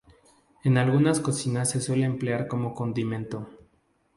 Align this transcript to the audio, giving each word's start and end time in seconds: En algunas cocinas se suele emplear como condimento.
En 0.63 0.79
algunas 0.79 1.19
cocinas 1.19 1.69
se 1.69 1.79
suele 1.79 2.05
emplear 2.07 2.47
como 2.47 2.73
condimento. 2.73 3.47